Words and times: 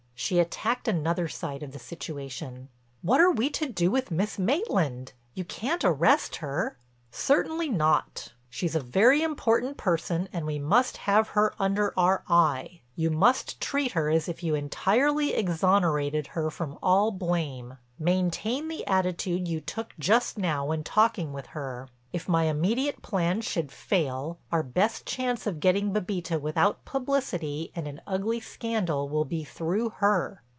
She 0.13 0.37
attacked 0.37 0.87
another 0.87 1.27
side 1.27 1.63
of 1.63 1.71
the 1.71 1.79
situation. 1.79 2.69
"What 3.01 3.19
are 3.19 3.31
we 3.31 3.49
to 3.49 3.65
do 3.67 3.89
with 3.89 4.11
Miss 4.11 4.37
Maitland? 4.37 5.13
You 5.33 5.43
can't 5.43 5.83
arrest 5.83 6.35
her." 6.37 6.77
"Certainly 7.09 7.69
not. 7.69 8.31
She's 8.47 8.75
a 8.75 8.79
very 8.81 9.23
important 9.23 9.77
person 9.77 10.29
and 10.31 10.45
we 10.45 10.59
must 10.59 10.97
have 10.97 11.29
her 11.29 11.55
under 11.57 11.91
our 11.97 12.23
eye. 12.29 12.81
You 12.95 13.09
must 13.09 13.59
treat 13.59 13.93
her 13.93 14.11
as 14.11 14.29
if 14.29 14.43
you 14.43 14.53
entirely 14.53 15.33
exonerated 15.33 16.27
her 16.27 16.51
from 16.51 16.77
all 16.83 17.09
blame—maintain 17.09 18.67
the 18.67 18.85
attitude 18.85 19.47
you 19.47 19.59
took 19.59 19.93
just 19.97 20.37
now 20.37 20.67
when 20.67 20.83
talking 20.83 21.33
with 21.33 21.47
her. 21.47 21.89
If 22.13 22.27
my 22.27 22.43
immediate 22.43 23.01
plan 23.01 23.39
should 23.39 23.71
fail 23.71 24.37
our 24.51 24.63
best 24.63 25.05
chance 25.05 25.47
of 25.47 25.61
getting 25.61 25.93
Bébita 25.93 26.41
without 26.41 26.83
publicity 26.83 27.71
and 27.73 27.87
an 27.87 28.01
ugly 28.05 28.41
scandal 28.41 29.07
will 29.07 29.23
be 29.23 29.45
through 29.45 29.91
her. 29.91 30.41